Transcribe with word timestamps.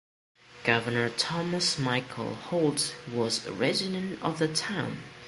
Governor 0.63 1.09
Thomas 1.11 1.77
Michael 1.77 2.33
Holt 2.49 2.95
was 3.13 3.45
a 3.45 3.53
resident 3.53 4.19
of 4.23 4.39
the 4.39 4.47
town. 4.51 5.03